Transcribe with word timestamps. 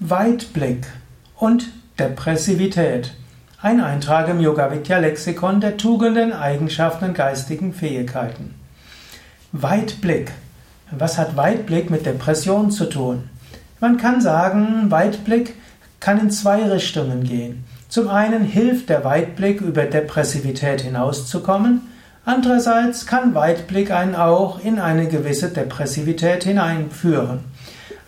Weitblick 0.00 0.86
und 1.34 1.72
Depressivität. 1.98 3.14
Ein 3.60 3.80
Eintrag 3.80 4.28
im 4.28 4.38
Yoga 4.38 4.70
Vidya 4.70 4.98
Lexikon 4.98 5.60
der 5.60 5.76
Tugenden, 5.76 6.32
Eigenschaften 6.32 7.06
und 7.06 7.14
geistigen 7.14 7.72
Fähigkeiten. 7.72 8.54
Weitblick. 9.50 10.30
Was 10.92 11.18
hat 11.18 11.36
Weitblick 11.36 11.90
mit 11.90 12.06
Depression 12.06 12.70
zu 12.70 12.84
tun? 12.84 13.28
Man 13.80 13.96
kann 13.96 14.20
sagen, 14.20 14.88
Weitblick 14.92 15.56
kann 15.98 16.20
in 16.20 16.30
zwei 16.30 16.62
Richtungen 16.62 17.24
gehen. 17.24 17.64
Zum 17.88 18.06
einen 18.06 18.44
hilft 18.44 18.90
der 18.90 19.04
Weitblick, 19.04 19.60
über 19.60 19.82
Depressivität 19.82 20.82
hinauszukommen. 20.82 21.80
Andererseits 22.24 23.04
kann 23.04 23.34
Weitblick 23.34 23.90
einen 23.90 24.14
auch 24.14 24.62
in 24.62 24.78
eine 24.78 25.08
gewisse 25.08 25.48
Depressivität 25.48 26.44
hineinführen. 26.44 27.40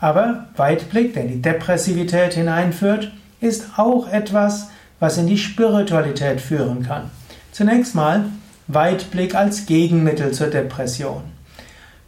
Aber 0.01 0.47
Weitblick, 0.57 1.15
der 1.15 1.25
in 1.25 1.29
die 1.29 1.43
Depressivität 1.43 2.35
hineinführt, 2.35 3.13
ist 3.41 3.79
auch 3.79 4.09
etwas, 4.09 4.69
was 4.99 5.19
in 5.19 5.27
die 5.27 5.39
Spiritualität 5.39 6.41
führen 6.41 6.83
kann. 6.83 7.11
Zunächst 7.53 7.95
mal 7.95 8.25
Weitblick 8.69 9.35
als 9.35 9.67
Gegenmittel 9.67 10.33
zur 10.33 10.49
Depression. 10.49 11.23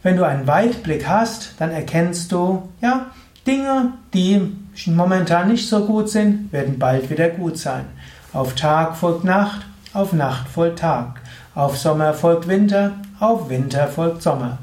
Wenn 0.01 0.17
du 0.17 0.25
einen 0.25 0.47
Weitblick 0.47 1.07
hast, 1.07 1.53
dann 1.59 1.71
erkennst 1.71 2.31
du, 2.31 2.69
ja, 2.81 3.07
Dinge, 3.45 3.93
die 4.13 4.41
momentan 4.87 5.49
nicht 5.49 5.67
so 5.67 5.85
gut 5.85 6.09
sind, 6.09 6.51
werden 6.51 6.79
bald 6.79 7.09
wieder 7.09 7.29
gut 7.29 7.57
sein. 7.57 7.85
Auf 8.31 8.55
Tag 8.55 8.95
folgt 8.97 9.23
Nacht, 9.23 9.65
auf 9.93 10.13
Nacht 10.13 10.47
folgt 10.47 10.79
Tag. 10.79 11.21
Auf 11.55 11.77
Sommer 11.77 12.13
folgt 12.13 12.47
Winter, 12.47 12.93
auf 13.19 13.49
Winter 13.49 13.87
folgt 13.87 14.23
Sommer. 14.23 14.57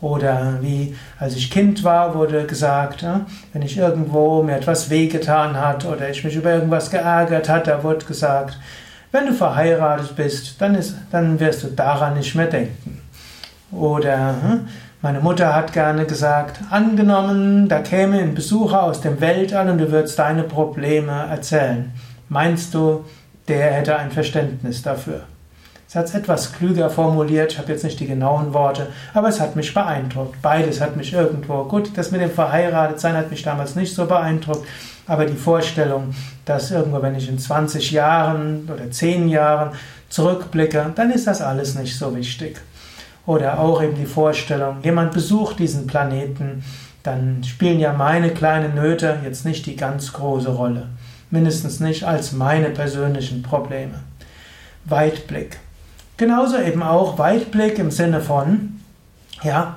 Oder 0.00 0.58
wie 0.60 0.94
als 1.18 1.36
ich 1.36 1.50
Kind 1.50 1.82
war, 1.82 2.14
wurde 2.14 2.44
gesagt, 2.44 3.04
wenn 3.52 3.62
ich 3.62 3.78
irgendwo 3.78 4.42
mir 4.42 4.56
etwas 4.56 4.90
wehgetan 4.90 5.58
hat 5.58 5.86
oder 5.86 6.10
ich 6.10 6.22
mich 6.22 6.36
über 6.36 6.52
irgendwas 6.52 6.90
geärgert 6.90 7.48
hat, 7.48 7.66
da 7.66 7.82
wurde 7.82 8.04
gesagt, 8.04 8.58
wenn 9.10 9.26
du 9.26 9.32
verheiratet 9.32 10.14
bist, 10.14 10.60
dann, 10.60 10.74
ist, 10.74 10.96
dann 11.10 11.40
wirst 11.40 11.62
du 11.62 11.68
daran 11.68 12.14
nicht 12.14 12.34
mehr 12.34 12.48
denken. 12.48 13.00
Oder 13.72 14.34
hm, 14.42 14.68
meine 15.00 15.20
Mutter 15.20 15.54
hat 15.54 15.72
gerne 15.72 16.04
gesagt, 16.04 16.60
angenommen, 16.70 17.68
da 17.68 17.80
käme 17.80 18.18
ein 18.18 18.34
Besucher 18.34 18.82
aus 18.82 19.00
dem 19.00 19.20
Weltall 19.20 19.70
und 19.70 19.78
du 19.78 19.90
würdest 19.90 20.18
deine 20.18 20.42
Probleme 20.42 21.26
erzählen. 21.30 21.92
Meinst 22.28 22.74
du, 22.74 23.04
der 23.48 23.72
hätte 23.72 23.96
ein 23.96 24.10
Verständnis 24.10 24.82
dafür? 24.82 25.22
Sie 25.88 25.98
hat 25.98 26.06
es 26.06 26.14
etwas 26.14 26.52
klüger 26.52 26.90
formuliert, 26.90 27.52
ich 27.52 27.58
habe 27.58 27.70
jetzt 27.70 27.84
nicht 27.84 28.00
die 28.00 28.08
genauen 28.08 28.52
Worte, 28.52 28.88
aber 29.14 29.28
es 29.28 29.40
hat 29.40 29.54
mich 29.54 29.72
beeindruckt. 29.72 30.42
Beides 30.42 30.80
hat 30.80 30.96
mich 30.96 31.12
irgendwo, 31.12 31.62
gut, 31.64 31.96
das 31.96 32.10
mit 32.10 32.20
dem 32.20 32.30
Verheiratetsein 32.30 33.16
hat 33.16 33.30
mich 33.30 33.44
damals 33.44 33.76
nicht 33.76 33.94
so 33.94 34.06
beeindruckt, 34.06 34.66
aber 35.06 35.26
die 35.26 35.36
Vorstellung, 35.36 36.12
dass 36.44 36.72
irgendwo, 36.72 37.00
wenn 37.02 37.14
ich 37.14 37.28
in 37.28 37.38
20 37.38 37.92
Jahren 37.92 38.68
oder 38.68 38.90
10 38.90 39.28
Jahren 39.28 39.70
zurückblicke, 40.08 40.92
dann 40.96 41.12
ist 41.12 41.28
das 41.28 41.40
alles 41.40 41.76
nicht 41.76 41.96
so 41.96 42.16
wichtig. 42.16 42.60
Oder 43.24 43.60
auch 43.60 43.80
eben 43.80 43.94
die 43.94 44.06
Vorstellung, 44.06 44.78
jemand 44.82 45.12
besucht 45.12 45.60
diesen 45.60 45.86
Planeten, 45.86 46.64
dann 47.04 47.44
spielen 47.44 47.78
ja 47.78 47.92
meine 47.92 48.30
kleinen 48.30 48.74
Nöte 48.74 49.20
jetzt 49.22 49.44
nicht 49.44 49.66
die 49.66 49.76
ganz 49.76 50.12
große 50.12 50.50
Rolle. 50.50 50.88
Mindestens 51.30 51.78
nicht 51.78 52.02
als 52.02 52.32
meine 52.32 52.70
persönlichen 52.70 53.42
Probleme. 53.42 54.00
Weitblick. 54.84 55.58
Genauso 56.16 56.58
eben 56.58 56.82
auch 56.82 57.18
Weitblick 57.18 57.78
im 57.78 57.90
Sinne 57.90 58.22
von, 58.22 58.80
ja, 59.42 59.76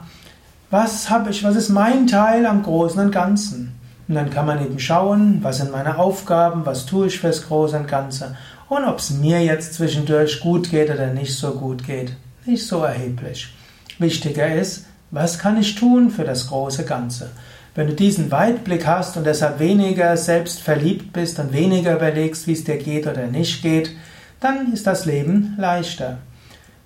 was 0.69 1.09
habe 1.09 1.31
ich, 1.31 1.43
was 1.43 1.57
ist 1.57 1.69
mein 1.69 2.07
Teil 2.07 2.45
am 2.45 2.63
Großen 2.63 3.01
und 3.01 3.11
Ganzen? 3.11 3.75
Und 4.07 4.15
dann 4.15 4.29
kann 4.29 4.45
man 4.45 4.63
eben 4.63 4.79
schauen, 4.79 5.39
was 5.41 5.57
sind 5.57 5.71
meine 5.71 5.97
Aufgaben, 5.97 6.65
was 6.65 6.85
tue 6.85 7.07
ich 7.07 7.19
fürs 7.19 7.47
Große 7.47 7.77
und 7.77 7.87
Ganze 7.87 8.37
und 8.69 8.85
ob 8.85 8.99
es 8.99 9.09
mir 9.09 9.43
jetzt 9.43 9.73
zwischendurch 9.73 10.39
gut 10.39 10.69
geht 10.69 10.89
oder 10.89 11.07
nicht 11.07 11.35
so 11.35 11.51
gut 11.51 11.85
geht. 11.85 12.13
Nicht 12.45 12.65
so 12.65 12.83
erheblich. 12.83 13.53
Wichtiger 13.97 14.53
ist, 14.53 14.85
was 15.11 15.39
kann 15.39 15.59
ich 15.59 15.75
tun 15.75 16.09
für 16.09 16.23
das 16.23 16.47
große 16.47 16.85
Ganze? 16.85 17.31
Wenn 17.75 17.87
du 17.87 17.93
diesen 17.93 18.31
Weitblick 18.31 18.87
hast 18.87 19.17
und 19.17 19.25
deshalb 19.25 19.59
weniger 19.59 20.15
selbst 20.15 20.61
verliebt 20.61 21.11
bist 21.11 21.37
und 21.39 21.51
weniger 21.51 21.95
überlegst, 21.95 22.47
wie 22.47 22.53
es 22.53 22.63
dir 22.63 22.77
geht 22.77 23.07
oder 23.07 23.27
nicht 23.27 23.61
geht, 23.61 23.91
dann 24.39 24.71
ist 24.71 24.87
das 24.87 25.05
Leben 25.05 25.55
leichter. 25.57 26.19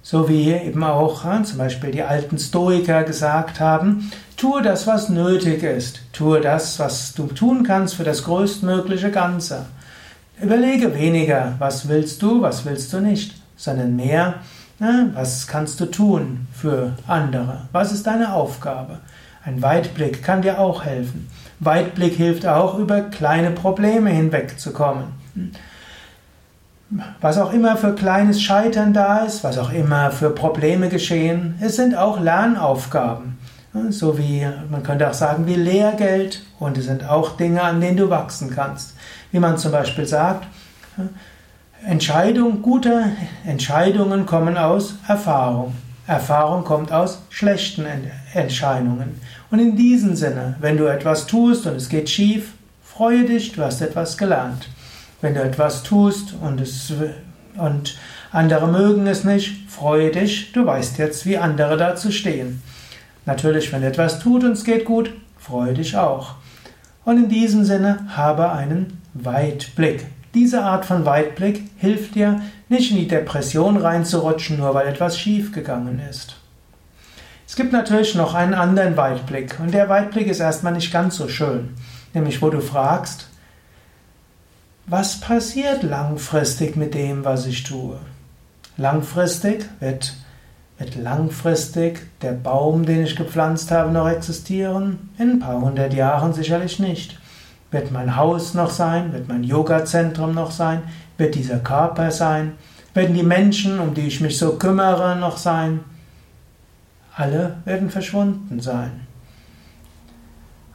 So 0.06 0.28
wie 0.28 0.52
eben 0.52 0.84
auch 0.84 1.24
zum 1.44 1.58
Beispiel 1.58 1.92
die 1.92 2.04
alten 2.04 2.38
Stoiker 2.38 3.04
gesagt 3.04 3.62
haben, 3.62 4.12
tue 4.36 4.62
das, 4.62 4.86
was 4.86 5.08
nötig 5.08 5.64
ist, 5.64 6.02
tue 6.12 6.42
das, 6.42 6.78
was 6.78 7.14
du 7.14 7.28
tun 7.28 7.64
kannst 7.64 7.96
für 7.96 8.04
das 8.04 8.26
größtmögliche 8.26 9.12
Ganze. 9.12 9.66
Überlege 10.42 10.94
weniger, 10.94 11.54
was 11.58 11.88
willst 11.88 12.22
du, 12.22 12.42
was 12.42 12.66
willst 12.66 12.92
du 12.92 13.00
nicht, 13.00 13.42
sondern 13.56 13.96
mehr, 13.96 14.36
was 15.14 15.48
kannst 15.48 15.80
du 15.80 15.86
tun 15.86 16.48
für 16.52 16.98
andere, 17.08 17.70
was 17.72 17.94
ist 17.94 18.06
deine 18.06 18.34
Aufgabe. 18.34 19.00
Ein 19.46 19.62
Weitblick 19.62 20.22
kann 20.22 20.42
dir 20.42 20.60
auch 20.60 20.84
helfen. 20.84 21.30
Weitblick 21.62 22.16
hilft 22.16 22.46
auch, 22.46 22.78
über 22.78 23.00
kleine 23.02 23.52
Probleme 23.52 24.10
hinwegzukommen 24.10 25.06
was 27.22 27.38
auch 27.38 27.54
immer 27.54 27.78
für 27.78 27.94
kleines 27.94 28.42
Scheitern 28.42 28.94
da 28.94 29.20
ist, 29.20 29.44
was 29.44 29.58
auch 29.58 29.72
immer 29.72 30.12
für 30.12 30.30
Probleme 30.30 30.90
geschehen, 30.90 31.56
es 31.60 31.76
sind 31.76 31.96
auch 31.96 32.20
Lernaufgaben. 32.20 33.38
So 33.90 34.20
wie, 34.20 34.48
man 34.70 34.84
könnte 34.84 35.10
auch 35.10 35.16
sagen, 35.16 35.48
wie 35.48 35.56
Lehrgeld 35.56 36.44
und 36.60 36.78
es 36.78 36.86
sind 36.86 37.10
auch 37.10 37.38
Dinge, 37.38 37.64
an 37.64 37.82
denen 37.82 37.98
du 37.98 38.10
wachsen 38.10 38.52
kannst. 38.52 38.94
Wie 39.32 39.40
man 39.40 39.58
zum 39.58 39.72
Beispiel 39.72 40.06
sagt, 40.06 40.46
Entscheidung, 41.84 42.62
gute 42.62 43.12
Entscheidungen 43.46 44.28
kommen 44.28 44.58
aus 44.58 44.96
Erfahrung. 45.08 45.74
Erfahrung 46.06 46.64
kommt 46.64 46.92
aus 46.92 47.24
schlechten 47.30 47.86
Entscheidungen. 48.34 49.20
Und 49.50 49.60
in 49.60 49.76
diesem 49.76 50.16
Sinne, 50.16 50.56
wenn 50.60 50.78
du 50.78 50.86
etwas 50.86 51.26
tust 51.26 51.66
und 51.66 51.76
es 51.76 51.90
geht 51.90 52.10
schief, 52.10 52.54
freue 52.84 53.26
dich, 53.26 53.54
du 53.54 53.64
hast 53.64 53.82
etwas 53.82 54.18
gelernt. 54.18 54.68
Wenn 55.24 55.36
du 55.36 55.42
etwas 55.42 55.84
tust 55.84 56.34
und, 56.42 56.60
es, 56.60 56.94
und 57.56 57.98
andere 58.34 58.68
mögen 58.68 59.08
es 59.08 59.24
nicht, 59.24 59.72
freue 59.72 60.12
dich, 60.12 60.52
du 60.52 60.66
weißt 60.66 60.98
jetzt, 60.98 61.26
wie 61.26 61.38
andere 61.38 61.78
dazu 61.78 62.12
stehen. 62.12 62.62
Natürlich, 63.26 63.72
wenn 63.72 63.84
etwas 63.84 64.20
tut 64.20 64.44
und 64.44 64.52
es 64.52 64.66
geht 64.66 64.84
gut, 64.84 65.14
freue 65.40 65.76
dich 65.76 65.96
auch. 65.96 66.36
Und 67.06 67.16
in 67.16 67.30
diesem 67.30 67.64
Sinne 67.64 68.06
habe 68.10 68.52
einen 68.52 69.02
Weitblick. 69.14 70.06
Diese 70.34 70.62
Art 70.62 70.84
von 70.84 71.06
Weitblick 71.06 71.70
hilft 71.78 72.16
dir, 72.16 72.42
nicht 72.68 72.92
in 72.92 72.98
die 72.98 73.08
Depression 73.08 73.78
reinzurutschen, 73.78 74.58
nur 74.58 74.74
weil 74.74 74.88
etwas 74.88 75.18
schiefgegangen 75.18 76.02
ist. 76.10 76.36
Es 77.48 77.56
gibt 77.56 77.72
natürlich 77.72 78.14
noch 78.16 78.34
einen 78.34 78.56
anderen 78.56 78.98
Weitblick 78.98 79.58
und 79.62 79.74
der 79.74 79.88
Weitblick 79.88 80.28
ist 80.28 80.42
erstmal 80.42 80.74
nicht 80.74 80.92
ganz 80.92 81.16
so 81.16 81.30
schön, 81.30 81.70
nämlich 82.14 82.42
wo 82.42 82.50
du 82.50 82.60
fragst, 82.60 83.30
was 84.94 85.20
passiert 85.20 85.82
langfristig 85.82 86.76
mit 86.76 86.94
dem, 86.94 87.26
was 87.26 87.48
ich 87.48 87.64
tue? 87.64 87.98
Langfristig 88.78 89.68
wird, 89.80 90.14
wird 90.78 90.96
langfristig 90.98 92.06
der 92.22 92.34
Baum, 92.34 92.86
den 92.86 93.02
ich 93.02 93.16
gepflanzt 93.16 93.72
habe, 93.72 93.92
noch 93.92 94.08
existieren? 94.08 95.10
In 95.18 95.32
ein 95.32 95.40
paar 95.40 95.60
hundert 95.60 95.96
Jahren 95.96 96.34
sicherlich 96.34 96.78
nicht. 96.78 97.20
Wird 97.72 97.92
mein 97.92 98.16
Haus 98.16 98.54
noch 98.54 98.70
sein? 98.70 99.14
Wird 99.14 99.28
mein 99.28 99.44
Yoga-Zentrum 99.44 100.36
noch 100.36 100.52
sein? 100.52 100.84
Wird 101.18 101.34
dieser 101.34 101.58
Körper 101.58 102.12
sein? 102.12 102.52
Werden 102.94 103.16
die 103.16 103.24
Menschen, 103.24 103.80
um 103.80 103.96
die 103.96 104.06
ich 104.06 104.22
mich 104.22 104.38
so 104.38 104.58
kümmere, 104.58 105.16
noch 105.16 105.38
sein? 105.38 105.80
Alle 107.16 107.58
werden 107.66 107.90
verschwunden 107.90 108.60
sein. 108.60 109.08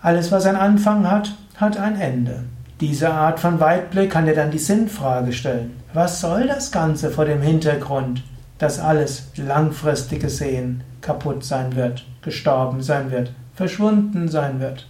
Alles, 0.02 0.32
was 0.32 0.44
einen 0.44 0.58
Anfang 0.58 1.08
hat, 1.08 1.36
hat 1.54 1.76
ein 1.76 2.00
Ende. 2.00 2.42
Diese 2.80 3.12
Art 3.12 3.40
von 3.40 3.58
Weitblick 3.58 4.12
kann 4.12 4.26
dir 4.26 4.36
dann 4.36 4.52
die 4.52 4.58
Sinnfrage 4.58 5.32
stellen. 5.32 5.80
Was 5.94 6.20
soll 6.20 6.46
das 6.46 6.70
Ganze 6.70 7.10
vor 7.10 7.24
dem 7.24 7.42
Hintergrund, 7.42 8.22
dass 8.58 8.78
alles 8.78 9.28
langfristig 9.36 10.20
gesehen 10.20 10.84
kaputt 11.00 11.44
sein 11.44 11.74
wird, 11.74 12.06
gestorben 12.22 12.80
sein 12.82 13.10
wird, 13.10 13.32
verschwunden 13.54 14.28
sein 14.28 14.60
wird? 14.60 14.86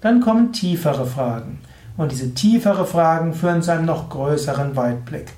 Dann 0.00 0.20
kommen 0.20 0.52
tiefere 0.52 1.06
Fragen. 1.06 1.58
Und 1.96 2.12
diese 2.12 2.34
tiefere 2.34 2.86
Fragen 2.86 3.34
führen 3.34 3.62
zu 3.62 3.72
einem 3.72 3.86
noch 3.86 4.08
größeren 4.08 4.76
Weitblick. 4.76 5.32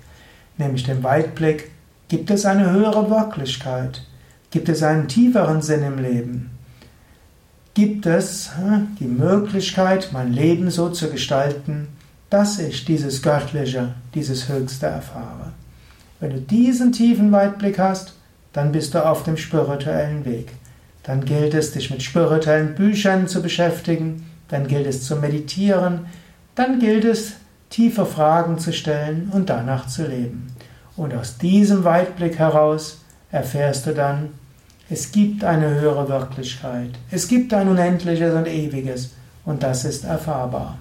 Nämlich 0.58 0.84
dem 0.84 1.02
Weitblick, 1.02 1.70
gibt 2.08 2.30
es 2.30 2.44
eine 2.44 2.70
höhere 2.70 3.08
Wirklichkeit? 3.08 4.02
Gibt 4.50 4.68
es 4.68 4.82
einen 4.82 5.08
tieferen 5.08 5.62
Sinn 5.62 5.82
im 5.82 5.98
Leben? 5.98 6.55
Gibt 7.76 8.06
es 8.06 8.50
die 8.98 9.04
Möglichkeit, 9.04 10.08
mein 10.10 10.32
Leben 10.32 10.70
so 10.70 10.88
zu 10.88 11.10
gestalten, 11.10 11.88
dass 12.30 12.58
ich 12.58 12.86
dieses 12.86 13.20
Göttliche, 13.20 13.92
dieses 14.14 14.48
Höchste 14.48 14.86
erfahre. 14.86 15.52
Wenn 16.18 16.30
du 16.30 16.40
diesen 16.40 16.92
tiefen 16.92 17.30
Weitblick 17.32 17.78
hast, 17.78 18.14
dann 18.54 18.72
bist 18.72 18.94
du 18.94 19.04
auf 19.04 19.24
dem 19.24 19.36
spirituellen 19.36 20.24
Weg. 20.24 20.52
Dann 21.02 21.26
gilt 21.26 21.52
es, 21.52 21.72
dich 21.72 21.90
mit 21.90 22.02
spirituellen 22.02 22.74
Büchern 22.74 23.28
zu 23.28 23.42
beschäftigen, 23.42 24.24
dann 24.48 24.66
gilt 24.68 24.86
es 24.86 25.02
zu 25.02 25.16
meditieren, 25.16 26.06
dann 26.54 26.78
gilt 26.78 27.04
es, 27.04 27.34
tiefe 27.68 28.06
Fragen 28.06 28.58
zu 28.58 28.72
stellen 28.72 29.28
und 29.34 29.50
danach 29.50 29.86
zu 29.86 30.06
leben. 30.06 30.46
Und 30.96 31.12
aus 31.12 31.36
diesem 31.36 31.84
Weitblick 31.84 32.38
heraus 32.38 33.02
erfährst 33.30 33.84
du 33.86 33.92
dann, 33.92 34.30
es 34.88 35.10
gibt 35.10 35.42
eine 35.42 35.68
höhere 35.68 36.08
Wirklichkeit, 36.08 36.90
es 37.10 37.26
gibt 37.28 37.52
ein 37.52 37.68
Unendliches 37.68 38.34
und 38.34 38.46
Ewiges 38.46 39.10
und 39.44 39.62
das 39.62 39.84
ist 39.84 40.04
erfahrbar. 40.04 40.78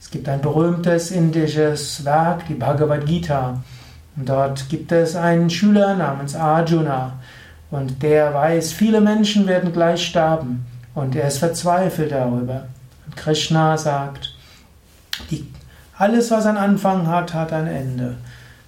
Es 0.00 0.10
gibt 0.10 0.28
ein 0.28 0.40
berühmtes 0.40 1.10
indisches 1.10 2.04
Werk, 2.04 2.46
die 2.46 2.54
Bhagavad 2.54 3.06
Gita. 3.06 3.62
Und 4.16 4.28
dort 4.28 4.68
gibt 4.68 4.92
es 4.92 5.16
einen 5.16 5.50
Schüler 5.50 5.94
namens 5.94 6.36
Arjuna 6.36 7.14
und 7.70 8.02
der 8.02 8.32
weiß, 8.32 8.72
viele 8.72 9.00
Menschen 9.00 9.46
werden 9.46 9.72
gleich 9.72 10.06
sterben 10.06 10.66
und 10.94 11.16
er 11.16 11.26
ist 11.26 11.38
verzweifelt 11.38 12.12
darüber. 12.12 12.66
Und 13.06 13.16
Krishna 13.16 13.76
sagt, 13.76 14.34
die, 15.30 15.50
alles, 15.96 16.30
was 16.30 16.46
einen 16.46 16.58
Anfang 16.58 17.08
hat, 17.08 17.34
hat 17.34 17.52
ein 17.52 17.66
Ende. 17.66 18.16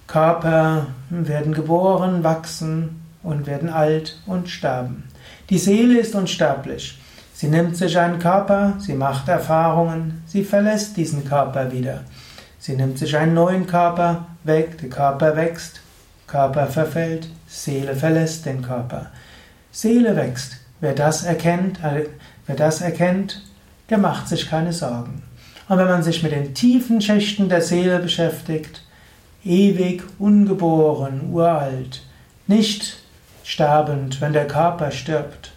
Körper 0.07 0.87
werden 1.09 1.53
geboren, 1.53 2.23
wachsen 2.23 3.06
und 3.27 3.45
werden 3.45 3.69
alt 3.69 4.19
und 4.25 4.49
sterben. 4.49 5.03
Die 5.49 5.57
Seele 5.57 5.99
ist 5.99 6.15
unsterblich. 6.15 6.97
Sie 7.33 7.49
nimmt 7.49 7.75
sich 7.75 7.99
einen 7.99 8.19
Körper, 8.19 8.75
sie 8.79 8.93
macht 8.93 9.27
Erfahrungen, 9.27 10.23
sie 10.25 10.43
verlässt 10.43 10.95
diesen 10.97 11.25
Körper 11.25 11.71
wieder. 11.71 12.05
Sie 12.57 12.75
nimmt 12.75 12.97
sich 12.97 13.15
einen 13.15 13.33
neuen 13.33 13.67
Körper, 13.67 14.27
weg, 14.43 14.77
der 14.79 14.89
Körper 14.89 15.35
wächst, 15.35 15.81
Körper 16.25 16.67
verfällt, 16.67 17.29
Seele 17.47 17.95
verlässt 17.95 18.45
den 18.45 18.61
Körper. 18.61 19.11
Seele 19.71 20.15
wächst. 20.15 20.57
Wer 20.79 20.93
das 20.93 21.23
erkennt, 21.23 21.83
äh, 21.83 22.05
wer 22.45 22.55
das 22.55 22.81
erkennt, 22.81 23.43
der 23.89 23.97
macht 23.97 24.27
sich 24.27 24.49
keine 24.49 24.73
Sorgen. 24.73 25.21
Und 25.67 25.77
wenn 25.77 25.87
man 25.87 26.03
sich 26.03 26.23
mit 26.23 26.31
den 26.31 26.53
tiefen 26.53 27.01
Schächten 27.01 27.49
der 27.49 27.61
Seele 27.61 27.99
beschäftigt, 27.99 28.83
ewig 29.43 30.03
ungeboren, 30.17 31.29
uralt, 31.31 32.03
nicht 32.47 32.97
sterbend, 33.47 34.19
wenn 34.19 34.33
der 34.33 34.45
Körper 34.45 34.91
stirbt, 34.91 35.53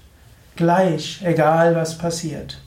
gleich, 0.54 1.22
egal 1.24 1.74
was 1.74 1.98
passiert. 1.98 2.60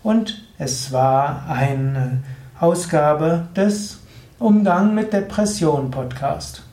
und 0.04 0.42
es 0.58 0.94
war 0.94 1.48
eine 1.50 2.20
Ausgabe 2.62 3.50
des 3.58 4.00
Umgang 4.40 4.96
mit 4.96 5.12
Depression 5.12 5.92
Podcast. 5.92 6.64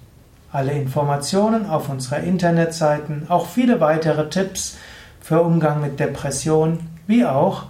Alle 0.53 0.71
Informationen 0.71 1.69
auf 1.69 1.89
unserer 1.89 2.21
Internetseiten, 2.21 3.27
auch 3.29 3.49
viele 3.49 3.81
weitere 3.81 4.31
Tipps 4.31 4.77
für 5.21 5.43
Umgang 5.43 5.81
mit 5.81 5.99
Depression, 5.99 6.79
wie 7.09 7.25
auch 7.25 7.65